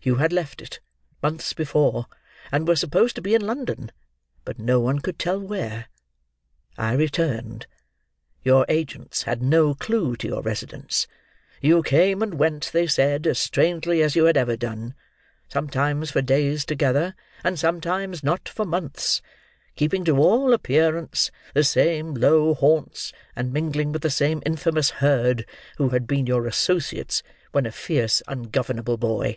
You 0.00 0.14
had 0.14 0.32
left 0.32 0.62
it, 0.62 0.80
months 1.22 1.52
before, 1.52 2.06
and 2.50 2.66
were 2.66 2.76
supposed 2.76 3.14
to 3.16 3.20
be 3.20 3.34
in 3.34 3.42
London, 3.46 3.92
but 4.42 4.58
no 4.58 4.80
one 4.80 5.00
could 5.00 5.18
tell 5.18 5.38
where. 5.38 5.88
I 6.78 6.94
returned. 6.94 7.66
Your 8.42 8.64
agents 8.70 9.24
had 9.24 9.42
no 9.42 9.74
clue 9.74 10.16
to 10.16 10.26
your 10.26 10.40
residence. 10.40 11.06
You 11.60 11.82
came 11.82 12.22
and 12.22 12.38
went, 12.38 12.70
they 12.72 12.86
said, 12.86 13.26
as 13.26 13.38
strangely 13.38 14.00
as 14.00 14.16
you 14.16 14.24
had 14.24 14.38
ever 14.38 14.56
done: 14.56 14.94
sometimes 15.50 16.10
for 16.10 16.22
days 16.22 16.64
together 16.64 17.14
and 17.44 17.58
sometimes 17.58 18.22
not 18.24 18.48
for 18.48 18.64
months: 18.64 19.20
keeping 19.76 20.06
to 20.06 20.16
all 20.16 20.54
appearance 20.54 21.30
the 21.52 21.64
same 21.64 22.14
low 22.14 22.54
haunts 22.54 23.12
and 23.36 23.52
mingling 23.52 23.92
with 23.92 24.00
the 24.00 24.08
same 24.10 24.42
infamous 24.46 24.88
herd 24.88 25.44
who 25.76 25.90
had 25.90 26.06
been 26.06 26.26
your 26.26 26.46
associates 26.46 27.22
when 27.52 27.66
a 27.66 27.72
fierce 27.72 28.22
ungovernable 28.26 28.96
boy. 28.96 29.36